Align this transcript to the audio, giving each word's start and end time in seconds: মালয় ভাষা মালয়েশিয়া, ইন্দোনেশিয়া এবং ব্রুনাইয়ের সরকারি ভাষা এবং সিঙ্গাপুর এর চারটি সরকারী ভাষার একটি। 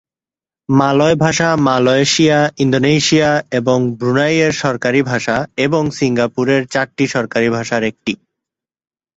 মালয় 0.69 1.15
ভাষা 1.15 1.49
মালয়েশিয়া, 1.67 2.39
ইন্দোনেশিয়া 2.63 3.29
এবং 3.59 3.77
ব্রুনাইয়ের 3.99 4.53
সরকারি 4.63 5.01
ভাষা 5.03 5.35
এবং 5.65 5.83
সিঙ্গাপুর 5.97 6.47
এর 6.55 6.63
চারটি 6.73 7.05
সরকারী 7.07 7.47
ভাষার 7.49 7.83
একটি। 7.83 8.13